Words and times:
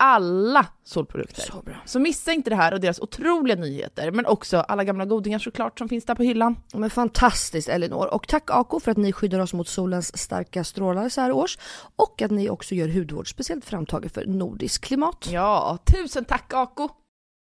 Alla 0.00 0.66
solprodukter. 0.84 1.42
Så 1.42 1.62
bra. 1.62 1.74
Så 1.84 1.98
missa 2.00 2.32
inte 2.32 2.50
det 2.50 2.56
här 2.56 2.74
och 2.74 2.80
deras 2.80 3.00
otroliga 3.00 3.56
nyheter, 3.56 4.10
men 4.10 4.26
också 4.26 4.56
alla 4.56 4.84
gamla 4.84 5.04
godingar 5.04 5.38
såklart 5.38 5.78
som 5.78 5.88
finns 5.88 6.04
där 6.04 6.14
på 6.14 6.22
hyllan. 6.22 6.56
Men 6.74 6.90
fantastiskt 6.90 7.68
Elinor. 7.68 8.06
Och 8.14 8.28
tack 8.28 8.50
Ako 8.50 8.80
för 8.80 8.90
att 8.90 8.96
ni 8.96 9.12
skyddar 9.12 9.40
oss 9.40 9.52
mot 9.52 9.68
solens 9.68 10.18
starka 10.18 10.64
strålar 10.64 11.08
så 11.08 11.20
här 11.20 11.32
års. 11.32 11.58
Och 11.96 12.22
att 12.22 12.30
ni 12.30 12.50
också 12.50 12.74
gör 12.74 12.88
hudvård 12.88 13.30
speciellt 13.30 13.64
framtaget 13.64 14.14
för 14.14 14.26
nordiskt 14.26 14.84
klimat. 14.84 15.28
Ja, 15.30 15.78
tusen 15.92 16.24
tack 16.24 16.52
Ako! 16.54 16.88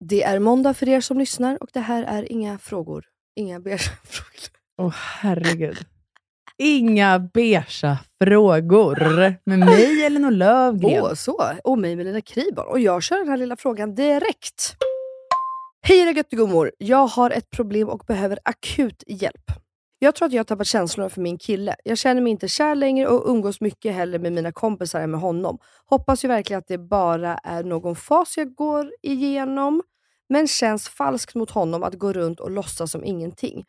Det 0.05 0.23
är 0.23 0.39
måndag 0.39 0.73
för 0.73 0.89
er 0.89 1.01
som 1.01 1.19
lyssnar 1.19 1.63
och 1.63 1.69
det 1.73 1.79
här 1.79 2.03
är 2.03 2.31
inga 2.31 2.57
frågor. 2.57 3.05
Inga 3.35 3.59
beiga 3.59 3.77
frågor. 4.03 4.49
Åh 4.77 4.94
herregud. 4.95 5.77
Inga 6.57 7.19
beiga 7.19 7.66
frågor 8.23 9.35
med 9.45 9.59
mig 9.59 10.05
Elinor 10.05 10.31
Löfgren. 10.31 11.03
Åh, 11.03 11.13
så. 11.13 11.43
Och 11.63 11.77
mig 11.77 11.95
Melina 11.95 12.21
Kriborn. 12.21 12.67
Och 12.67 12.79
jag 12.79 13.03
kör 13.03 13.17
den 13.17 13.29
här 13.29 13.38
lilla 13.38 13.55
frågan 13.55 13.95
direkt. 13.95 14.75
Hej 15.81 15.99
era 15.99 16.11
göttegummor! 16.11 16.71
Jag 16.77 17.07
har 17.07 17.31
ett 17.31 17.49
problem 17.49 17.89
och 17.89 18.03
behöver 18.07 18.39
akut 18.44 19.03
hjälp. 19.07 19.51
Jag 19.99 20.15
tror 20.15 20.25
att 20.25 20.33
jag 20.33 20.39
har 20.39 20.44
tappat 20.44 20.67
känslorna 20.67 21.09
för 21.09 21.21
min 21.21 21.38
kille. 21.38 21.75
Jag 21.83 21.97
känner 21.97 22.21
mig 22.21 22.31
inte 22.31 22.47
kär 22.47 22.75
längre 22.75 23.07
och 23.07 23.29
umgås 23.29 23.61
mycket 23.61 23.95
hellre 23.95 24.19
med 24.19 24.33
mina 24.33 24.51
kompisar 24.51 25.01
än 25.01 25.11
med 25.11 25.19
honom. 25.19 25.57
Hoppas 25.85 26.23
ju 26.23 26.27
verkligen 26.27 26.59
att 26.59 26.67
det 26.67 26.77
bara 26.77 27.38
är 27.38 27.63
någon 27.63 27.95
fas 27.95 28.38
jag 28.38 28.55
går 28.55 28.91
igenom. 29.01 29.81
Men 30.29 30.47
känns 30.47 30.89
falskt 30.89 31.35
mot 31.35 31.51
honom 31.51 31.83
att 31.83 31.95
gå 31.95 32.13
runt 32.13 32.39
och 32.39 32.51
låtsas 32.51 32.91
som 32.91 33.03
ingenting. 33.03 33.65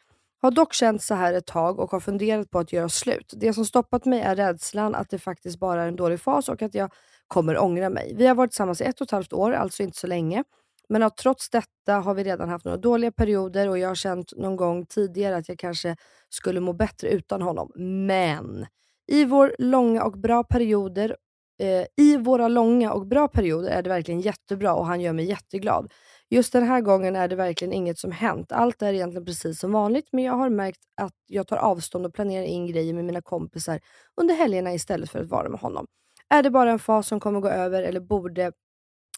Har 0.46 0.50
dock 0.50 0.72
känt 0.72 1.02
så 1.02 1.14
här 1.14 1.32
ett 1.32 1.46
tag 1.46 1.78
och 1.80 1.90
har 1.90 2.00
funderat 2.00 2.50
på 2.50 2.58
att 2.58 2.72
göra 2.72 2.88
slut. 2.88 3.32
Det 3.36 3.52
som 3.52 3.64
stoppat 3.64 4.04
mig 4.04 4.20
är 4.20 4.36
rädslan 4.36 4.94
att 4.94 5.10
det 5.10 5.18
faktiskt 5.18 5.58
bara 5.58 5.82
är 5.82 5.88
en 5.88 5.96
dålig 5.96 6.20
fas 6.20 6.48
och 6.48 6.62
att 6.62 6.74
jag 6.74 6.92
kommer 7.26 7.58
ångra 7.58 7.90
mig. 7.90 8.14
Vi 8.16 8.26
har 8.26 8.34
varit 8.34 8.50
tillsammans 8.50 8.80
i 8.80 8.84
ett 8.84 9.00
och 9.00 9.04
ett 9.04 9.10
halvt 9.10 9.32
år, 9.32 9.52
alltså 9.52 9.82
inte 9.82 9.98
så 9.98 10.06
länge. 10.06 10.44
Men 10.88 11.02
att 11.02 11.16
trots 11.16 11.50
detta 11.50 11.94
har 11.94 12.14
vi 12.14 12.24
redan 12.24 12.48
haft 12.48 12.64
några 12.64 12.78
dåliga 12.78 13.12
perioder 13.12 13.68
och 13.68 13.78
jag 13.78 13.88
har 13.88 13.94
känt 13.94 14.32
någon 14.36 14.56
gång 14.56 14.86
tidigare 14.86 15.36
att 15.36 15.48
jag 15.48 15.58
kanske 15.58 15.96
skulle 16.28 16.60
må 16.60 16.72
bättre 16.72 17.08
utan 17.08 17.42
honom. 17.42 17.72
Men 18.06 18.66
i, 19.06 19.24
vår 19.24 19.54
långa 19.58 20.04
och 20.04 20.18
bra 20.18 20.44
perioder, 20.44 21.16
eh, 21.58 21.86
i 21.96 22.16
våra 22.16 22.48
långa 22.48 22.92
och 22.92 23.06
bra 23.06 23.28
perioder 23.28 23.70
är 23.70 23.82
det 23.82 23.88
verkligen 23.88 24.20
jättebra 24.20 24.74
och 24.74 24.86
han 24.86 25.00
gör 25.00 25.12
mig 25.12 25.24
jätteglad. 25.24 25.92
Just 26.30 26.52
den 26.52 26.64
här 26.64 26.80
gången 26.80 27.16
är 27.16 27.28
det 27.28 27.36
verkligen 27.36 27.72
inget 27.72 27.98
som 27.98 28.12
hänt. 28.12 28.52
Allt 28.52 28.82
är 28.82 28.92
egentligen 28.92 29.24
precis 29.24 29.60
som 29.60 29.72
vanligt, 29.72 30.08
men 30.12 30.24
jag 30.24 30.32
har 30.32 30.50
märkt 30.50 30.80
att 31.00 31.14
jag 31.26 31.46
tar 31.46 31.56
avstånd 31.56 32.06
och 32.06 32.14
planerar 32.14 32.44
in 32.44 32.66
grejer 32.66 32.94
med 32.94 33.04
mina 33.04 33.22
kompisar 33.22 33.80
under 34.16 34.34
helgerna 34.34 34.74
istället 34.74 35.10
för 35.10 35.18
att 35.18 35.30
vara 35.30 35.48
med 35.48 35.60
honom. 35.60 35.86
Är 36.28 36.42
det 36.42 36.50
bara 36.50 36.70
en 36.70 36.78
fas 36.78 37.08
som 37.08 37.20
kommer 37.20 37.40
gå 37.40 37.48
över 37.48 37.82
eller 37.82 38.00
borde 38.00 38.52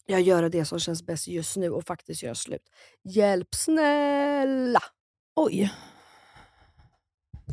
jag 0.05 0.21
göra 0.21 0.49
det 0.49 0.65
som 0.65 0.79
känns 0.79 1.05
bäst 1.05 1.27
just 1.27 1.57
nu 1.57 1.69
och 1.69 1.85
faktiskt 1.85 2.23
göra 2.23 2.35
slut? 2.35 2.69
Hjälp 3.03 3.55
snälla! 3.55 4.81
Oj. 5.35 5.73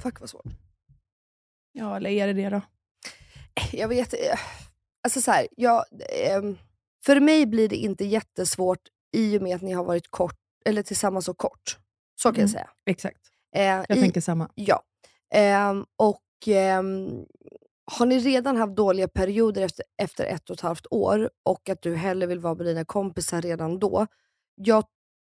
Fuck 0.03 0.21
vad 0.21 0.31
svårt. 0.31 0.47
Ja, 1.73 1.97
eller 1.97 2.11
är 2.11 2.27
det 2.27 2.33
det 2.33 2.49
då? 2.49 2.61
Jag 3.73 3.89
vet 3.89 4.13
eh, 4.13 4.39
Alltså 5.07 5.21
så 5.21 5.31
här, 5.31 5.47
jag, 5.57 5.85
ehm, 6.25 6.59
för 7.05 7.21
mig 7.21 7.47
blir 7.47 7.69
det 7.69 7.77
inte 7.77 8.05
jättesvårt 8.05 8.79
i 9.17 9.39
och 9.39 9.43
med 9.43 9.57
att 9.57 9.63
ni 9.63 9.73
har 9.73 9.85
varit 9.85 10.11
kort, 10.11 10.37
eller 10.65 10.83
tillsammans 10.83 11.25
så 11.25 11.35
kort. 11.35 11.79
Så 12.23 12.29
kan 12.29 12.35
jag 12.35 12.39
Mm. 12.39 12.49
säga. 12.49 12.71
Exakt. 12.87 13.21
Eh, 13.57 13.63
Jag 13.63 13.91
i, 13.97 14.01
tänker 14.01 14.21
samma. 14.21 14.51
Ja. 14.55 14.83
Ehm, 15.35 15.85
och 15.97 16.23
ehm, 16.47 17.25
har 17.93 18.07
ni 18.07 18.19
redan 18.19 18.57
haft 18.57 18.77
dåliga 18.77 19.09
perioder 19.09 19.63
efter, 19.63 19.85
efter 20.03 20.25
ett 20.25 20.51
och 20.51 20.57
ett 20.57 20.61
halvt 20.61 20.87
år 20.91 21.31
och 21.43 21.69
att 21.69 21.83
du 21.83 21.95
hellre 21.95 22.27
vill 22.27 22.41
vara 22.41 22.55
med 22.55 22.67
dina 22.67 22.85
kompisar 22.85 23.43
redan 23.43 23.79
då, 23.79 24.07
jag 24.55 24.85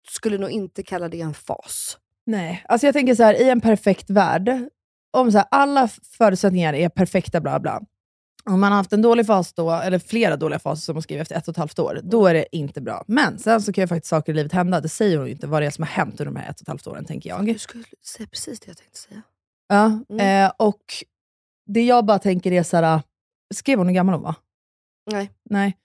skulle 0.09 0.37
nog 0.37 0.49
inte 0.49 0.83
kalla 0.83 1.09
det 1.09 1.21
en 1.21 1.33
fas. 1.33 1.97
Nej, 2.25 2.63
alltså 2.67 2.87
jag 2.87 2.93
tänker 2.93 3.15
så 3.15 3.23
här, 3.23 3.41
i 3.41 3.49
en 3.49 3.61
perfekt 3.61 4.09
värld, 4.09 4.49
om 5.11 5.31
så 5.31 5.37
här, 5.37 5.47
alla 5.51 5.87
förutsättningar 6.17 6.73
är 6.73 6.89
perfekta, 6.89 7.41
bla 7.41 7.59
bla. 7.59 7.81
Om 8.49 8.59
man 8.59 8.71
har 8.71 8.77
haft 8.77 8.93
en 8.93 9.01
dålig 9.01 9.25
fas 9.25 9.53
då, 9.53 9.71
eller 9.71 9.99
flera 9.99 10.35
dåliga 10.37 10.59
faser 10.59 10.81
som 10.81 10.95
hon 10.95 11.01
skriver 11.03 11.21
efter 11.21 11.35
ett 11.35 11.47
och 11.47 11.51
ett 11.51 11.57
halvt 11.57 11.79
år, 11.79 11.99
då 12.03 12.27
är 12.27 12.33
det 12.33 12.55
inte 12.55 12.81
bra. 12.81 13.03
Men 13.07 13.39
sen 13.39 13.61
så 13.61 13.73
kan 13.73 13.81
ju 13.83 13.87
faktiskt 13.87 14.09
saker 14.09 14.33
i 14.33 14.35
livet 14.35 14.51
hända. 14.51 14.81
Det 14.81 14.89
säger 14.89 15.17
hon 15.17 15.25
ju 15.27 15.31
inte 15.31 15.47
vad 15.47 15.61
det 15.61 15.65
är 15.65 15.71
som 15.71 15.81
har 15.83 15.89
hänt 15.89 16.11
under 16.21 16.25
de 16.25 16.35
här 16.35 16.49
ett 16.49 16.55
och 16.55 16.61
ett 16.61 16.67
halvt 16.67 16.87
åren, 16.87 17.05
tänker 17.05 17.29
jag. 17.29 17.45
Du 17.45 17.57
skulle 17.59 17.83
säga 18.05 18.27
precis 18.27 18.59
det 18.59 18.67
jag 18.67 18.77
tänkte 18.77 18.97
säga. 18.99 19.21
Ja, 19.67 19.99
Mm. 20.09 20.45
eh, 20.45 20.51
och 20.57 20.81
det 21.67 21.81
jag 21.85 22.05
bara 22.05 22.19
tänker 22.19 22.51
är 22.51 22.63
så 22.63 22.77
här, 22.77 23.01
skrev 23.53 23.77
hon 23.77 23.87
hur 23.87 23.95
gammal 23.95 24.15
hon 24.15 24.23
var? 24.23 24.35
Nej. 25.11 25.31
Nej. 25.49 25.77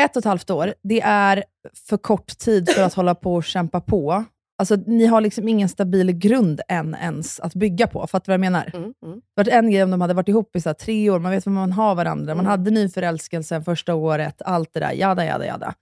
Ett 0.00 0.16
och 0.16 0.20
ett 0.20 0.24
halvt 0.24 0.50
år, 0.50 0.74
det 0.82 1.00
är 1.00 1.44
för 1.74 1.96
kort 1.96 2.38
tid 2.38 2.68
för 2.70 2.82
att 2.82 2.94
hålla 3.00 3.14
på 3.14 3.34
och 3.34 3.44
kämpa 3.44 3.80
på. 3.80 4.24
Alltså, 4.56 4.76
ni 4.76 5.06
har 5.06 5.20
liksom 5.20 5.48
ingen 5.48 5.68
stabil 5.68 6.12
grund 6.12 6.60
än 6.68 6.94
ens 6.94 7.40
att 7.40 7.54
bygga 7.54 7.86
på. 7.86 8.06
Fattar 8.06 8.24
du 8.24 8.30
vad 8.38 8.46
jag 8.46 8.52
menar? 8.52 8.70
Mm, 8.74 8.94
mm. 9.04 9.20
Varit 9.34 9.48
en 9.48 9.70
grej 9.70 9.82
om 9.84 9.90
de 9.90 10.00
hade 10.00 10.14
varit 10.14 10.28
ihop 10.28 10.56
i 10.56 10.60
så 10.60 10.74
tre 10.74 11.10
år, 11.10 11.18
man 11.18 11.32
vet 11.32 11.46
vad 11.46 11.54
man 11.54 11.72
har 11.72 11.94
varandra, 11.94 12.34
man 12.34 12.44
Mm. 12.46 12.50
hade 12.50 12.70
nyförälskelsen 12.70 13.64
första 13.64 13.94
året, 13.94 14.42
allt 14.42 14.72
det 14.72 14.80
där, 14.80 14.92
jada, 14.92 15.24
jada, 15.24 15.46
jada. 15.46 15.74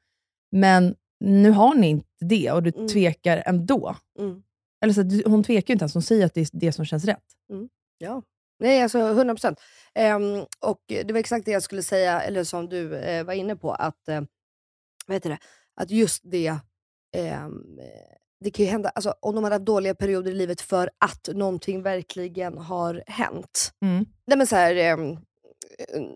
Men 0.52 0.94
nu 1.20 1.50
har 1.50 1.74
ni 1.74 1.88
inte 1.88 2.08
det 2.20 2.50
och 2.52 2.62
du 2.62 2.72
Mm. 2.76 2.88
tvekar 2.88 3.42
ändå. 3.46 3.96
Mm. 4.18 4.42
Eller 4.84 4.92
så, 4.92 5.02
du- 5.02 5.22
hon 5.26 5.44
tvekar 5.44 5.70
ju 5.70 5.74
inte 5.74 5.82
ens, 5.82 5.94
hon 5.94 6.02
säger 6.02 6.26
att 6.26 6.34
det 6.34 6.40
är 6.40 6.48
det 6.52 6.72
som 6.72 6.84
känns 6.84 7.04
rätt. 7.04 7.24
Ja. 7.98 8.22
Nej, 8.60 8.82
alltså 8.82 8.98
100 8.98 9.34
procent. 9.34 9.60
Ehm, 9.94 10.40
och 10.66 10.80
det 10.88 11.12
var 11.12 11.18
exakt 11.20 11.44
det 11.44 11.50
jag 11.50 11.62
skulle 11.62 11.82
säga, 11.82 12.20
eller 12.22 12.44
som 12.44 12.68
du 12.68 12.96
eh, 12.96 13.24
var 13.24 13.32
inne 13.34 13.56
på, 13.56 13.72
att, 13.72 14.08
eh, 14.08 14.20
vad 15.06 15.14
heter 15.14 15.30
det? 15.30 15.38
att 15.76 15.90
just 15.90 16.22
det, 16.24 16.46
eh, 17.16 17.46
det 18.44 18.50
kan 18.50 18.64
ju 18.64 18.70
hända, 18.70 18.88
alltså, 18.88 19.14
om 19.20 19.34
de 19.34 19.44
har 19.44 19.50
haft 19.50 19.66
dåliga 19.66 19.94
perioder 19.94 20.30
i 20.30 20.34
livet 20.34 20.60
för 20.60 20.90
att 20.98 21.28
någonting 21.34 21.82
verkligen 21.82 22.58
har 22.58 23.02
hänt. 23.06 23.72
Mm. 23.82 24.04
Nej, 24.26 24.38
men 24.38 24.46
så 24.46 24.56
här, 24.56 24.76
ehm, 24.76 25.16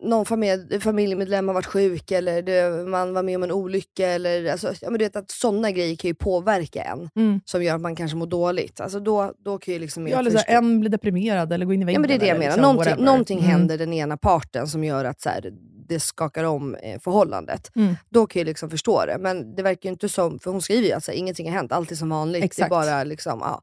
någon 0.02 0.24
familj, 0.26 0.80
familjemedlem 0.80 1.48
har 1.48 1.54
varit 1.54 1.66
sjuk 1.66 2.10
eller 2.10 2.42
det, 2.42 2.86
man 2.88 3.14
var 3.14 3.22
med 3.22 3.36
om 3.36 3.42
en 3.42 3.52
olycka. 3.52 4.08
Eller, 4.08 4.52
alltså, 4.52 4.72
ja, 4.80 4.90
men 4.90 4.98
du 4.98 5.04
vet 5.04 5.16
att 5.16 5.30
sådana 5.30 5.70
grejer 5.70 5.96
kan 5.96 6.08
ju 6.08 6.14
påverka 6.14 6.82
en, 6.82 7.10
Mm. 7.16 7.40
som 7.44 7.62
gör 7.64 7.74
att 7.74 7.80
man 7.80 7.96
kanske 7.96 8.16
mår 8.16 8.26
dåligt. 8.26 8.80
Alltså, 8.80 9.00
då, 9.00 9.32
då 9.44 9.58
kan 9.58 9.74
ju 9.74 9.80
liksom 9.80 10.08
Ja, 10.08 10.18
eller 10.18 10.30
så 10.30 10.38
en 10.46 10.80
blir 10.80 10.90
deprimerad 10.90 11.52
eller 11.52 11.66
går 11.66 11.74
in 11.74 11.80
i 11.80 11.82
Ja, 11.82 11.86
väggen. 11.86 12.00
men 12.00 12.08
det 12.08 12.14
är 12.14 12.18
det 12.18 12.26
jag 12.26 12.38
menar. 12.38 12.56
liksom, 12.56 12.62
någonting 12.62 13.04
någonting 13.04 13.38
Mm. 13.38 13.50
händer 13.50 13.78
den 13.78 13.92
ena 13.92 14.16
parten 14.16 14.66
som 14.66 14.84
gör 14.84 15.04
att 15.04 15.20
så 15.20 15.28
här, 15.28 15.52
det 15.88 16.00
skakar 16.00 16.44
om 16.44 16.74
eh, 16.74 17.00
förhållandet. 17.00 17.70
Mm. 17.76 17.96
Då 18.08 18.26
kan 18.26 18.40
jag 18.40 18.46
liksom 18.46 18.70
förstå 18.70 19.06
det. 19.06 19.18
Men 19.20 19.54
det 19.54 19.62
verkar 19.62 19.88
ju 19.88 19.92
inte 19.92 20.08
som, 20.08 20.38
för 20.38 20.50
hon 20.50 20.62
skriver 20.62 20.88
ju 20.88 20.92
att 20.92 21.04
så 21.04 21.10
här, 21.10 21.18
ingenting 21.18 21.48
har 21.50 21.56
hänt, 21.56 21.72
allt 21.72 21.90
är 21.92 21.96
som 21.96 22.08
vanligt. 22.08 22.44
Exakt. 22.44 22.56
Det 22.70 22.76
är 22.76 22.80
bara 22.86 23.04
liksom, 23.04 23.38
ja. 23.40 23.62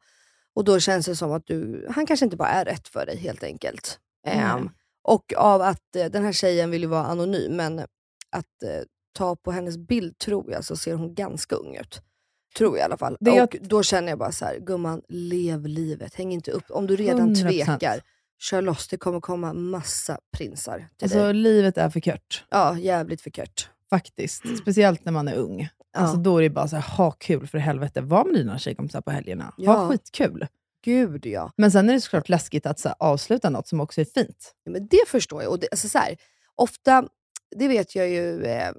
Och 0.55 0.63
då 0.63 0.79
känns 0.79 1.05
det 1.05 1.15
som 1.15 1.31
att 1.31 1.47
du, 1.47 1.87
han 1.91 2.05
kanske 2.05 2.25
inte 2.25 2.37
bara 2.37 2.49
är 2.49 2.65
rätt 2.65 2.87
för 2.87 3.05
dig 3.05 3.17
helt 3.17 3.43
enkelt. 3.43 3.99
Ehm, 4.27 4.61
Nej. 4.61 4.69
och 5.03 5.33
av 5.37 5.61
att 5.61 5.95
eh, 5.95 6.05
den 6.05 6.23
här 6.23 6.31
tjejen 6.31 6.71
vill 6.71 6.81
ju 6.81 6.87
vara 6.87 7.05
anonym, 7.05 7.55
men 7.55 7.79
att 8.29 8.63
eh, 8.63 8.81
ta 9.17 9.35
på 9.35 9.51
hennes 9.51 9.77
bild 9.77 10.17
tror 10.17 10.51
jag 10.51 10.63
så 10.65 10.75
ser 10.75 10.93
hon 10.95 11.13
ganska 11.15 11.55
ung 11.55 11.75
ut. 11.75 12.01
Tror 12.57 12.77
jag 12.77 12.83
i 12.83 12.85
alla 12.85 12.97
fall. 12.97 13.17
Det 13.19 13.31
jag- 13.31 13.43
och 13.43 13.55
då 13.67 13.83
känner 13.83 14.09
jag 14.09 14.19
bara 14.19 14.31
så 14.31 14.45
här, 14.45 14.59
gumman, 14.59 15.01
lev 15.09 15.65
livet. 15.67 16.15
Häng 16.15 16.31
inte 16.33 16.51
upp. 16.51 16.63
Om 16.69 16.87
du 16.87 16.95
redan 16.95 17.35
100%. 17.35 17.41
tvekar, 17.41 18.01
kör 18.43 18.61
loss. 18.61 18.87
Det 18.87 18.97
kommer 18.97 19.19
komma 19.19 19.53
massa 19.53 20.19
prinsar 20.37 20.77
till 20.97 21.05
Alltså, 21.05 21.23
dig. 21.23 21.33
livet 21.33 21.77
är 21.77 21.89
för 21.89 21.99
kört. 21.99 22.43
Ja, 22.49 22.77
jävligt 22.79 23.21
för 23.21 23.29
kört. 23.29 23.69
Faktiskt. 23.89 24.57
Speciellt 24.61 25.05
när 25.05 25.11
man 25.11 25.27
är 25.27 25.35
ung. 25.35 25.69
Alltså, 25.97 26.15
Ja. 26.17 26.21
Då 26.21 26.37
är 26.37 26.41
det 26.41 26.49
bara 26.49 26.67
så 26.67 26.75
här, 26.75 26.97
ha 26.97 27.11
kul 27.11 27.47
för 27.47 27.57
helvete. 27.57 28.01
Var 28.01 28.25
med 28.25 28.33
dina 28.35 28.59
tjejkompisar 28.59 29.01
på 29.01 29.11
helgerna. 29.11 29.53
Ja. 29.57 29.71
Ha 29.71 29.89
skitkul. 29.89 30.47
Gud 30.83 31.25
ja. 31.25 31.51
Men 31.57 31.71
sen 31.71 31.89
är 31.89 31.93
det 31.93 32.01
såklart 32.01 32.29
läskigt 32.29 32.65
att 32.65 32.79
så 32.79 32.87
här, 32.89 32.95
avsluta 32.99 33.49
något 33.49 33.67
som 33.67 33.79
också 33.79 34.01
är 34.01 34.05
fint. 34.05 34.55
Ja, 34.63 34.71
Men 34.71 34.87
det 34.87 35.03
förstår 35.07 35.43
jag. 35.43 35.51
Och 35.51 35.59
det, 35.59 35.67
alltså 35.71 35.89
så 35.89 35.97
här, 35.97 36.17
ofta, 36.55 37.07
det 37.55 37.67
vet 37.67 37.95
jag 37.95 38.09
ju 38.09 38.43
eh, 38.43 38.71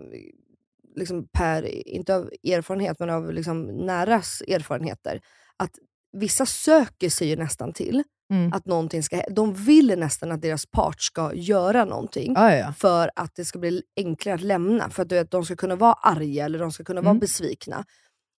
liksom 0.97 1.29
per, 1.33 1.89
inte 1.89 2.15
av 2.17 2.31
erfarenhet, 2.45 2.99
men 2.99 3.11
av 3.11 3.33
liksom 3.33 3.63
näras 3.87 4.43
erfarenheter, 4.49 5.21
att 5.57 5.71
vissa 6.13 6.47
söker 6.47 7.09
sig 7.11 7.29
ju 7.29 7.37
nästan 7.37 7.73
till 7.73 8.03
Mm. 8.31 8.53
att 8.53 8.67
någonting 8.67 9.03
ska 9.03 9.23
De 9.31 9.55
vill 9.55 9.99
nästan 9.99 10.33
att 10.33 10.43
deras 10.43 10.67
part 10.67 11.01
ska 11.01 11.35
göra 11.35 11.85
någonting 11.85 12.33
Ja, 12.37 12.55
ja, 12.57 12.73
för 12.73 13.11
att 13.17 13.35
det 13.35 13.45
ska 13.45 13.59
bli 13.59 13.83
enklare 13.97 14.35
att 14.35 14.41
lämna. 14.41 14.91
För 14.91 15.03
att 15.03 15.09
du 15.09 15.15
vet, 15.15 15.31
de 15.31 15.45
ska 15.45 15.57
kunna 15.57 15.77
vara 15.77 15.93
arga 15.93 16.45
eller 16.45 16.59
de 16.59 16.73
ska 16.73 16.85
kunna 16.85 17.01
vara 17.01 17.11
Mm. 17.11 17.21
besvikna. 17.21 17.85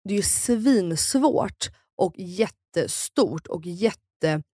Det 0.04 0.14
är 0.14 0.18
ju 0.18 0.24
svinsvårt 0.24 1.70
och 1.98 2.14
jättestort 2.18 3.48
och 3.48 3.62
jättestarkt 3.66 4.46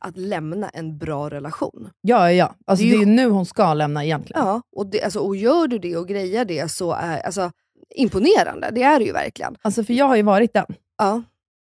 att 0.00 0.16
lämna 0.16 0.68
en 0.68 0.98
bra 0.98 1.30
relation. 1.30 1.90
ja, 2.00 2.32
ja. 2.32 2.54
Alltså, 2.66 2.84
Det 2.84 2.90
det 2.90 2.96
är 2.96 3.02
är 3.02 3.06
ju- 3.06 3.10
ju 3.10 3.16
nu 3.16 3.28
hon 3.28 3.46
ska 3.46 3.74
lämna 3.74 4.04
egentligen. 4.04 4.42
Ja, 4.46 4.62
och, 4.76 4.86
det, 4.86 5.02
alltså, 5.02 5.18
och 5.18 5.36
gör 5.36 5.66
du 5.66 5.78
det 5.78 5.96
och 5.96 6.08
grejar 6.08 6.44
det 6.44 6.68
så 6.70 6.92
är 6.92 7.18
alltså, 7.20 7.50
imponerande. 7.94 8.70
Det 8.72 8.82
är 8.82 8.98
det 8.98 9.04
ju 9.04 9.12
verkligen. 9.12 9.56
Alltså, 9.62 9.84
för 9.84 9.94
jag 9.94 10.06
har 10.06 10.16
ju 10.16 10.22
varit 10.22 10.52
den. 10.52 10.66
Ja, 10.98 11.22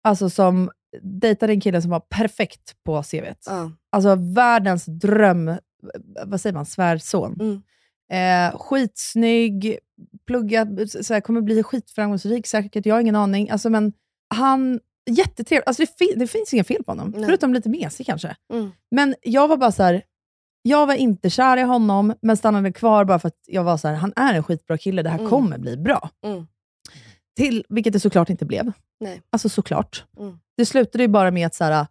Alltså 0.06 0.30
som 0.30 0.70
dejtade 1.02 1.52
en 1.52 1.60
kille 1.60 1.82
som 1.82 1.90
var 1.90 2.00
perfekt 2.00 2.74
på 2.84 3.02
CVt. 3.02 3.44
ja. 3.46 3.70
Alltså 3.92 4.14
världens 4.14 4.84
dröm, 4.86 5.54
vad 6.26 6.40
säger 6.40 6.54
man, 6.54 6.66
svärson. 6.66 7.36
Mm. 7.40 7.62
Eh, 8.12 8.58
skitsnygg, 8.58 9.78
pluggat, 10.26 10.68
så 11.04 11.14
här, 11.14 11.20
kommer 11.20 11.40
bli 11.40 11.62
skitframgångsrik 11.62 12.46
säkert, 12.46 12.86
jag 12.86 12.94
har 12.94 13.00
ingen 13.00 13.16
aning. 13.16 13.50
Alltså, 13.50 13.70
men 13.70 13.92
han, 14.34 14.80
jättetrevlig. 15.10 15.62
Alltså, 15.66 15.82
det, 15.82 15.98
fin- 15.98 16.18
det 16.18 16.26
finns 16.26 16.54
inget 16.54 16.66
fel 16.66 16.84
på 16.84 16.90
honom, 16.92 17.10
Nej. 17.10 17.24
förutom 17.24 17.54
lite 17.54 17.68
mesig 17.68 18.06
kanske. 18.06 18.36
Mm. 18.52 18.70
Men 18.90 19.14
jag 19.22 19.48
var 19.48 19.56
bara 19.56 19.72
så 19.72 19.82
här, 19.82 20.02
jag 20.62 20.86
var 20.86 20.94
inte 20.94 21.30
kär 21.30 21.56
i 21.56 21.62
honom, 21.62 22.14
men 22.22 22.36
stannade 22.36 22.72
kvar 22.72 23.04
bara 23.04 23.18
för 23.18 23.28
att 23.28 23.40
jag 23.46 23.64
var 23.64 23.76
så 23.76 23.88
här, 23.88 23.94
han 23.94 24.12
är 24.16 24.34
en 24.34 24.42
skitbra 24.42 24.78
kille, 24.78 25.02
det 25.02 25.10
här 25.10 25.18
Mm. 25.18 25.30
kommer 25.30 25.58
bli 25.58 25.76
bra. 25.76 26.10
Mm. 26.26 26.46
Till, 27.36 27.64
vilket 27.68 27.92
det 27.92 28.00
såklart 28.00 28.30
inte 28.30 28.44
blev. 28.44 28.72
Nej. 29.00 29.22
Alltså 29.30 29.48
såklart. 29.48 30.04
Mm. 30.18 30.38
Det 30.56 30.66
slutade 30.66 31.04
ju 31.04 31.08
bara 31.08 31.30
med 31.30 31.46
att 31.46 31.54
så 31.54 31.64
här, 31.64 31.86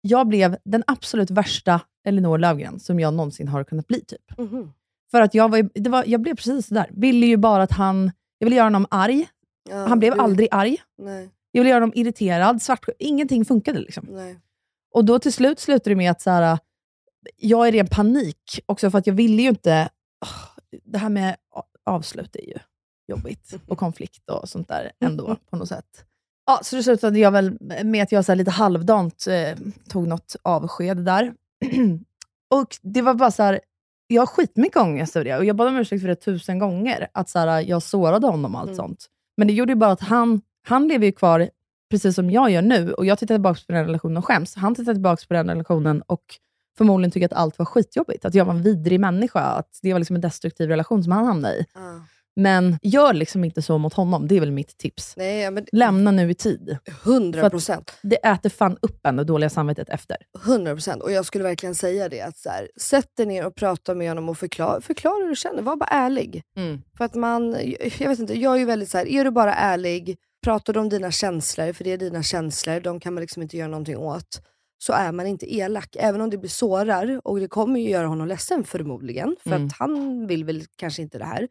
jag 0.00 0.28
blev 0.28 0.56
den 0.64 0.84
absolut 0.86 1.30
värsta 1.30 1.80
Elinor 2.04 2.38
Löfgren 2.38 2.80
som 2.80 3.00
jag 3.00 3.14
någonsin 3.14 3.48
har 3.48 3.64
kunnat 3.64 3.86
bli. 3.86 4.00
typ. 4.04 4.38
Mhm. 4.38 4.72
För 5.10 5.20
att 5.20 5.34
jag, 5.34 5.48
var, 5.50 5.70
det 5.74 5.90
var, 5.90 6.04
jag 6.06 6.20
blev 6.20 6.34
precis 6.36 6.66
sådär. 6.66 6.86
Ville 6.92 7.26
ju 7.26 7.36
bara 7.36 7.62
att 7.62 7.72
han... 7.72 8.10
Jag 8.38 8.46
ville 8.46 8.56
göra 8.56 8.66
honom 8.66 8.86
arg. 8.90 9.28
Ja, 9.70 9.86
Han 9.86 9.98
blev 9.98 10.14
du- 10.14 10.20
aldrig 10.20 10.48
arg. 10.50 10.76
Nej, 10.98 11.30
Jag 11.52 11.60
ville 11.62 11.70
göra 11.70 11.80
honom 11.80 11.92
irriterad, 11.96 12.62
svartsjuk. 12.62 12.96
Ingenting 12.98 13.44
funkade. 13.44 13.78
liksom. 13.80 14.06
nej. 14.10 14.40
Och 14.94 15.04
då 15.04 15.18
till 15.18 15.32
slut 15.32 15.60
slutade 15.60 15.90
det 15.90 15.96
med 15.96 16.10
att 16.10 16.20
så 16.20 16.30
här, 16.30 16.58
jag 17.36 17.68
är 17.68 17.74
i 17.74 17.78
ren 17.78 17.86
panik. 17.86 18.60
Också 18.66 18.90
för 18.90 18.98
att 18.98 19.06
jag 19.06 19.14
ville 19.14 19.42
ju 19.42 19.48
inte... 19.48 19.88
åh, 20.24 20.78
det 20.84 20.98
här 20.98 21.08
med 21.08 21.36
avslut 21.84 22.36
är 22.36 22.46
ju 22.48 22.54
jobbigt. 23.08 23.54
Och 23.68 23.78
konflikt 23.84 24.30
och 24.30 24.48
sånt 24.48 24.68
där 24.68 24.92
ändå 25.00 25.36
på 25.50 25.56
något 25.56 25.68
sätt. 25.68 26.04
Ja, 26.50 26.60
så 26.62 26.76
det 26.76 26.82
slutade 26.82 27.18
jag 27.18 27.30
väl 27.30 27.58
med 27.84 28.02
att 28.02 28.12
jag 28.12 28.24
så 28.24 28.34
lite 28.34 28.50
halvdant 28.50 29.26
eh, 29.26 29.58
tog 29.88 30.08
något 30.08 30.36
avsked 30.42 30.96
där. 30.96 31.34
och 32.54 32.76
det 32.82 33.02
var 33.02 33.14
bara 33.14 33.30
så 33.30 33.42
här, 33.42 33.60
jag 34.06 34.22
har 34.22 34.26
skitmycket 34.26 34.76
ångest 34.76 35.16
över 35.16 35.24
det. 35.24 35.36
Och 35.36 35.44
jag 35.44 35.56
bad 35.56 35.68
om 35.68 35.76
ursäkt 35.76 36.00
för 36.00 36.08
det 36.08 36.14
tusen 36.16 36.58
gånger. 36.58 37.08
Att 37.12 37.28
så 37.28 37.38
här, 37.38 37.60
jag 37.60 37.82
sårade 37.82 38.26
honom 38.26 38.54
och 38.54 38.60
allt 38.60 38.68
Mm. 38.68 38.76
sånt. 38.76 39.06
Men 39.36 39.46
det 39.48 39.52
gjorde 39.54 39.72
ju 39.72 39.76
bara 39.76 39.90
att 39.92 40.00
han, 40.00 40.40
han 40.68 40.88
lever 40.88 41.06
ju 41.06 41.12
kvar 41.12 41.50
precis 41.90 42.14
som 42.14 42.30
jag 42.30 42.50
gör 42.50 42.62
nu. 42.62 42.92
Och 42.92 43.06
jag 43.06 43.18
tittar 43.18 43.34
tillbaka 43.34 43.60
på 43.66 43.72
den 43.72 43.84
relationen 43.86 44.16
och 44.16 44.24
skäms. 44.26 44.54
Han 44.54 44.74
tittar 44.74 44.92
tillbaka 44.92 45.22
på 45.28 45.34
den 45.34 45.48
relationen 45.48 46.02
och 46.06 46.24
förmodligen 46.78 47.10
tycker 47.10 47.26
att 47.26 47.32
allt 47.32 47.58
var 47.58 47.66
skitjobbigt. 47.66 48.24
Att 48.24 48.34
jag 48.34 48.44
var 48.44 48.54
en 48.54 48.62
vidrig 48.62 49.00
människa. 49.00 49.40
Att 49.40 49.78
det 49.82 49.92
var 49.92 49.98
liksom 50.00 50.16
en 50.16 50.22
destruktiv 50.22 50.68
relation 50.68 51.02
som 51.02 51.12
han 51.12 51.26
hamnade 51.26 51.54
i. 51.54 51.66
Ja. 51.74 52.02
Men 52.36 52.78
gör 52.82 53.12
liksom 53.12 53.44
inte 53.44 53.62
så 53.62 53.78
mot 53.78 53.94
honom. 53.94 54.28
Det 54.28 54.36
är 54.36 54.40
väl 54.40 54.50
mitt 54.52 54.78
tips. 54.78 55.14
Nej, 55.16 55.50
men 55.50 55.66
Lämna 55.72 56.10
nu 56.10 56.30
i 56.30 56.34
tid. 56.34 56.78
100 57.04 57.50
procent. 57.50 57.92
Det 58.02 58.16
äter 58.26 58.50
fan 58.50 58.76
upp 58.82 59.06
en 59.06 59.16
det 59.16 59.24
dåliga 59.24 59.50
samvetet 59.50 59.88
efter. 59.88 60.16
100 60.44 60.74
procent. 60.74 61.02
Och 61.02 61.12
jag 61.12 61.24
skulle 61.26 61.44
verkligen 61.44 61.74
säga 61.74 62.08
det. 62.08 62.20
att 62.20 62.36
så 62.38 62.48
här, 62.50 62.68
Sätt 62.80 63.16
dig 63.16 63.26
ner 63.26 63.46
och 63.46 63.54
prata 63.54 63.94
med 63.94 64.08
honom 64.08 64.28
och 64.28 64.38
förklara, 64.38 64.80
förklara 64.80 65.14
hur 65.22 65.28
du 65.28 65.36
känner. 65.36 65.62
Var 65.62 65.76
bara 65.76 65.88
ärlig. 65.90 66.42
För 66.98 67.04
att 67.04 67.14
man, 67.14 67.56
jag 67.98 68.08
vet 68.08 68.18
inte, 68.18 68.34
jag 68.38 68.54
är 68.54 68.58
ju 68.58 68.64
väldigt 68.64 68.90
så 68.90 68.98
här, 68.98 69.06
är 69.08 69.24
du 69.24 69.30
bara 69.30 69.54
ärlig, 69.54 70.16
pratar 70.44 70.72
du 70.72 70.80
om 70.80 70.88
dina 70.88 71.10
känslor, 71.10 71.72
för 71.72 71.84
det 71.84 71.92
är 71.92 71.98
dina 71.98 72.22
känslor, 72.22 72.80
de 72.80 73.00
kan 73.00 73.14
man 73.14 73.20
liksom 73.20 73.42
inte 73.42 73.56
göra 73.56 73.68
någonting 73.68 73.96
åt, 73.96 74.42
så 74.78 74.92
är 74.92 75.12
man 75.12 75.26
inte 75.26 75.54
elak. 75.54 75.96
Även 75.98 76.20
om 76.20 76.30
det 76.30 76.38
blir 76.38 76.50
sårar, 76.50 77.20
och 77.24 77.40
det 77.40 77.48
kommer 77.48 77.80
ju 77.80 77.90
göra 77.90 78.06
honom 78.06 78.28
ledsen 78.28 78.64
förmodligen, 78.64 79.36
för 79.42 79.50
Mm. 79.50 79.66
att 79.66 79.72
han 79.72 80.26
vill 80.26 80.44
väl 80.44 80.64
kanske 80.76 81.02
inte 81.02 81.18
det 81.18 81.24
här. 81.24 81.48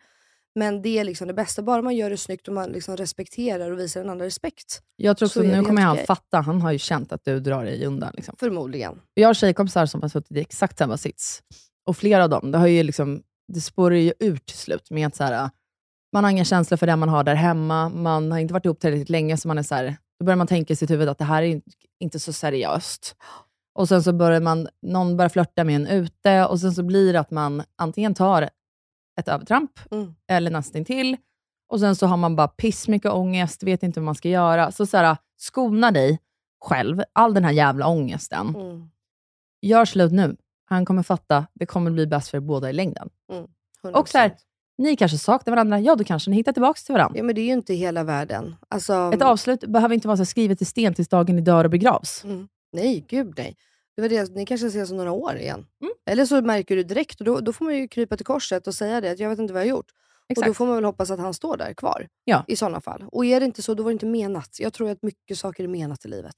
Men 0.56 0.82
det 0.82 1.00
är 1.00 1.03
liksom 1.03 1.27
det 1.27 1.34
bästa, 1.34 1.62
bara 1.62 1.82
man 1.82 1.96
gör 1.96 2.10
det 2.10 2.18
snyggt 2.18 2.48
och 2.48 2.53
man 2.53 2.70
liksom 2.70 2.98
respekterar 2.98 3.72
och 3.72 3.79
visar 3.79 4.01
den 4.01 4.10
andra 4.10 4.25
respekt. 4.25 4.82
Jag 4.96 5.18
tror 5.18 5.27
Så 5.27 5.39
också, 5.39 5.50
det 5.51 5.58
nu 5.58 5.63
kommer 5.65 5.82
han 5.82 5.94
okej. 5.94 6.06
fatta, 6.06 6.41
han 6.41 6.62
har 6.62 6.72
ju 6.72 6.77
känt 6.79 7.12
att 7.12 7.25
du 7.25 7.39
drar 7.39 7.65
dig 7.65 7.86
undan. 7.86 8.12
Liksom. 8.15 8.36
Förmodligen. 8.39 9.00
Jag 9.13 9.27
har 9.29 9.34
tjejkompisar 9.34 9.86
som 9.86 10.01
har 10.01 10.10
suttit 10.10 10.38
i 10.38 10.39
exakt 10.39 10.77
samma 10.77 10.98
sits. 10.98 11.41
Och 11.88 11.98
flera 11.98 12.24
av 12.24 12.29
dem, 12.29 12.51
det, 12.51 12.58
har 12.58 12.68
ju 12.68 12.84
liksom, 12.84 13.22
det 13.53 13.62
spårar 13.62 13.96
ju 13.96 14.13
ut 14.20 14.46
till 14.46 14.58
slut 14.58 14.91
med 14.91 15.08
att 15.08 15.15
så 15.15 15.24
här, 15.24 15.50
man 16.13 16.24
har 16.24 16.32
inga 16.32 16.46
känslor 16.46 16.77
för 16.77 16.88
den 16.88 17.00
man 17.00 17.10
har 17.10 17.24
där 17.24 17.36
hemma. 17.36 17.89
Man 17.89 18.32
har 18.32 18.39
inte 18.39 18.53
varit 18.53 18.65
ihop 18.65 18.79
tillräckligt 18.79 19.10
länge, 19.10 19.38
så 19.38 19.48
man 19.48 19.58
är 19.58 19.63
så 19.63 19.75
här, 19.75 19.98
då 20.20 20.25
börjar 20.25 20.38
man 20.38 20.48
tänka 20.48 20.74
i 20.74 20.75
sitt 20.75 20.89
huvud 20.89 21.10
att 21.10 21.18
det 21.18 21.25
här 21.25 21.44
är 21.44 21.48
in- 21.48 21.62
inte 22.00 22.20
så 22.20 22.34
seriöst. 22.34 23.15
Och 23.75 23.88
sen 23.88 24.03
så 24.03 24.13
börjar 24.13 24.41
man, 24.41 24.68
någon 24.82 25.18
börjar 25.18 25.29
flörta 25.29 25.63
med 25.63 25.75
en 25.75 25.88
ute 25.88 26.46
och 26.46 26.60
sen 26.60 26.72
så 26.74 26.84
blir 26.84 27.13
det 27.13 27.20
att 27.20 27.32
man 27.32 27.63
antingen 27.77 28.13
tar 28.13 28.50
ett 29.20 29.28
övertramp 29.28 29.72
Mm. 29.92 30.16
eller 30.28 30.52
nästintill. 30.52 31.18
Och 31.70 31.80
sen 31.80 31.96
så 31.96 32.08
har 32.08 32.18
man 32.18 32.36
bara 32.36 32.48
pissmycket 32.48 33.12
ångest, 33.12 33.64
vet 33.64 33.84
inte 33.84 34.00
vad 34.00 34.06
man 34.06 34.16
ska 34.16 34.30
göra. 34.30 34.72
Så, 34.72 34.86
så 34.86 34.98
här, 34.98 35.18
skona 35.38 35.92
dig 35.92 36.20
själv, 36.62 37.02
all 37.14 37.34
den 37.34 37.46
här 37.46 37.52
jävla 37.52 37.88
ångesten. 37.88 38.56
Mm. 38.56 38.90
Gör 39.62 39.86
slut 39.86 40.12
nu. 40.12 40.36
Han 40.66 40.86
kommer 40.86 41.04
fatta, 41.04 41.46
det 41.54 41.66
kommer 41.66 41.92
bli 41.92 42.08
bäst 42.08 42.30
för 42.30 42.40
båda 42.40 42.70
i 42.70 42.74
längden. 42.74 43.10
100%. 43.84 43.94
Och 43.94 44.10
så 44.10 44.18
här, 44.18 44.36
ni 44.78 44.96
kanske 44.96 45.18
saknar 45.18 45.52
varandra, 45.52 45.80
ja 45.80 45.96
då 45.96 46.04
kanske 46.04 46.30
ni 46.30 46.36
hittar 46.36 46.52
tillbaka 46.52 46.80
till 46.86 46.94
varandra. 46.94 47.18
Ja, 47.18 47.24
men 47.24 47.36
det 47.36 47.42
är 47.42 47.46
ju 47.46 47.54
inte 47.54 47.74
hela 47.74 48.04
världen. 48.04 48.56
Alltså, 48.70 49.12
Ett 49.14 49.22
avslut 49.22 49.60
behöver 49.68 49.96
inte 49.96 50.08
vara 50.08 50.18
så 50.18 50.26
skrivet 50.26 50.62
i 50.62 50.66
sten 50.66 50.94
tills 50.94 51.08
dagen 51.08 51.36
ni 51.36 51.42
dör 51.42 51.64
och 51.64 51.70
begravs. 51.72 52.24
Mm. 52.24 52.48
Nej, 52.72 53.06
gud 53.08 53.34
nej. 53.38 53.56
Det 54.01 54.10
var 54.10 54.10
det, 54.10 54.36
ni 54.36 54.46
kanske 54.46 54.68
ses 54.68 54.91
om 54.91 54.98
några 54.98 55.12
år 55.12 55.36
igen. 55.38 55.65
Mm. 55.82 55.94
Eller 56.10 56.25
så 56.25 56.41
märker 56.41 56.75
du 56.75 56.84
direkt 56.84 57.20
och 57.20 57.25
då, 57.25 57.39
då 57.39 57.53
får 57.53 57.65
man 57.65 57.75
ju 57.77 57.88
krypa 57.88 58.18
till 58.18 58.25
korset 58.25 58.68
och 58.68 58.75
säga 58.75 59.01
det, 59.01 59.12
att 59.12 59.20
jag 59.20 59.29
vet 59.29 59.39
inte 59.39 59.53
vad 59.53 59.62
jag 59.62 59.65
har 59.68 59.70
gjort. 59.77 59.91
Och 60.29 60.36
då 60.36 60.41
Exakt. 60.41 60.58
får 60.58 60.65
man 60.65 60.75
väl 60.75 60.84
hoppas 60.86 61.12
att 61.12 61.20
han 61.20 61.34
står 61.34 61.58
där 61.58 61.74
kvar. 61.74 62.08
Ja. 62.24 62.44
I 62.48 62.56
sådana 62.56 62.82
fall. 62.82 63.03
Och 63.12 63.25
är 63.25 63.39
det 63.39 63.46
inte 63.46 63.62
så, 63.62 63.74
då 63.74 63.84
var 63.84 63.89
det 63.91 63.94
inte 63.94 64.06
menat. 64.06 64.58
Jag 64.60 64.74
tror 64.74 64.89
att 64.89 65.01
mycket 65.03 65.38
saker 65.39 65.63
är 65.63 65.68
menat 65.68 66.06
i 66.06 66.08
livet. 66.08 66.36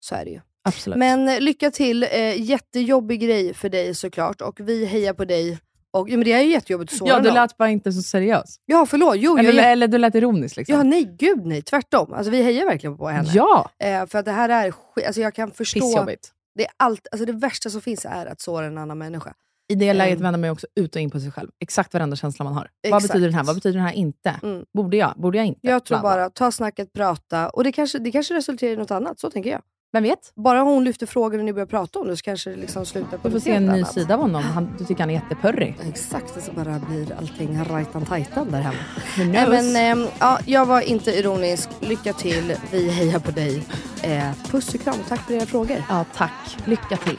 Så 0.00 0.14
är 0.14 0.24
det 0.24 0.30
ju. 0.30 0.40
Absolut. 0.64 0.98
Men 0.98 1.28
eh, 1.28 1.40
lycka 1.40 1.70
till. 1.70 2.02
Eh, 2.02 2.40
jättejobbig 2.42 3.20
grej 3.20 3.54
för 3.54 3.68
dig 3.68 3.94
såklart. 3.94 4.40
Och 4.40 4.60
vi 4.60 4.84
hejar 4.84 5.12
på 5.12 5.24
dig. 5.24 5.58
Och, 5.90 6.10
ja, 6.10 6.16
men 6.16 6.24
det 6.24 6.32
är 6.32 6.40
ju 6.42 6.50
jättejobbigt 6.50 6.92
att 6.92 6.98
såra 6.98 7.08
ja, 7.08 7.18
du 7.20 7.24
någon. 7.28 7.34
lät 7.34 7.56
bara 7.56 7.68
inte 7.70 7.92
så 7.92 8.02
seriös. 8.02 8.56
Ja, 8.64 8.86
förlåt. 8.86 9.14
Jo, 9.18 9.38
jag, 9.38 9.46
Eller, 9.46 9.62
är- 9.62 9.72
eller 9.72 9.88
du 9.88 9.98
lät 9.98 10.14
ironisk. 10.14 10.56
Liksom. 10.56 10.76
ja, 10.76 10.82
nej, 10.82 11.04
gud 11.18 11.46
nej. 11.46 11.62
Tvärtom. 11.62 12.12
Alltså, 12.12 12.30
vi 12.30 12.42
hejar 12.42 12.66
verkligen 12.66 12.96
på 12.96 13.08
henne. 13.08 13.28
ja 13.34 13.70
Eh, 13.78 14.06
för 14.06 14.18
att 14.18 14.24
det 14.24 14.32
här 14.32 14.48
är 14.48 14.70
skit. 14.70 15.06
Alltså, 15.06 15.20
jag 15.20 15.34
kan 15.34 15.50
förstå. 15.50 15.80
pissjobbigt. 15.80 16.32
Det, 16.54 16.64
är 16.64 16.70
allt, 16.76 17.06
alltså 17.12 17.26
det 17.26 17.32
värsta 17.32 17.70
som 17.70 17.80
finns 17.80 18.04
är 18.04 18.26
att 18.26 18.40
såra 18.40 18.66
en 18.66 18.78
annan 18.78 18.98
människa. 18.98 19.34
I 19.68 19.74
det 19.74 19.92
läget 19.92 20.16
Ehm. 20.16 20.22
vänder 20.22 20.40
man 20.40 20.50
också 20.50 20.66
ut 20.74 20.94
och 20.96 21.00
in 21.02 21.10
på 21.10 21.20
sig 21.20 21.32
själv. 21.32 21.50
Exakt 21.60 21.94
varenda 21.94 22.16
känsla 22.16 22.44
man 22.44 22.52
har. 22.54 22.70
Vad 22.82 22.98
Exakt. 22.98 23.12
betyder 23.12 23.26
den 23.28 23.34
här? 23.34 23.44
Vad 23.44 23.54
betyder 23.56 23.78
den 23.78 23.86
här 23.86 23.94
inte? 23.94 24.40
Mm. 24.42 24.64
Borde 24.74 24.96
jag? 24.96 25.14
Borde 25.16 25.38
jag 25.38 25.46
inte? 25.46 25.60
Jag 25.62 25.84
tror 25.84 25.98
bara, 25.98 26.30
ta 26.30 26.52
snacket, 26.52 26.92
prata. 26.92 27.48
Och 27.48 27.64
det 27.64 27.72
kanske, 27.72 27.98
det 27.98 28.12
kanske 28.12 28.34
resulterar 28.34 28.72
i 28.72 28.76
något 28.76 28.90
annat. 28.90 29.20
Så 29.20 29.30
tänker 29.30 29.50
jag. 29.50 29.62
Vem 29.92 30.02
vet? 30.02 30.32
Bara 30.34 30.60
hon 30.60 30.84
lyfter 30.84 31.06
frågan 31.06 31.40
och 31.40 31.44
ni 31.44 31.52
börjar 31.52 31.66
prata 31.66 31.98
om 31.98 32.08
det 32.08 32.16
så 32.16 32.22
kanske 32.22 32.50
det 32.50 32.56
liksom 32.56 32.86
slutar 32.86 33.18
på 33.18 33.28
Du 33.28 33.32
får 33.32 33.38
se 33.40 33.50
en 33.50 33.66
ny 33.66 33.72
annat. 33.72 33.92
sida 33.94 34.14
av 34.14 34.20
honom. 34.20 34.42
Han, 34.42 34.74
du 34.78 34.84
tycker 34.84 35.00
han 35.00 35.10
är 35.10 35.14
jättepurrig. 35.14 35.76
Exakt, 35.88 36.36
och 36.36 36.42
så 36.42 36.52
bara 36.52 36.78
blir 36.78 37.14
allting 37.18 37.64
rajtan 37.64 38.04
tajtan 38.06 38.50
där 38.50 38.60
hemma. 38.60 38.76
Knows? 39.14 39.48
men, 39.48 39.76
ehm, 39.76 40.06
ja, 40.18 40.38
jag 40.46 40.66
var 40.66 40.80
inte 40.80 41.10
ironisk. 41.10 41.68
Lycka 41.80 42.12
till. 42.12 42.54
Vi 42.70 42.90
hejar 42.90 43.18
på 43.18 43.30
dig. 43.30 43.62
Eh, 44.02 44.30
puss 44.50 44.74
och 44.74 44.80
kram. 44.80 44.96
Tack 45.08 45.20
för 45.20 45.34
era 45.34 45.46
frågor. 45.46 45.82
Ja, 45.88 46.04
tack. 46.14 46.56
Lycka 46.64 46.96
till. 46.96 47.18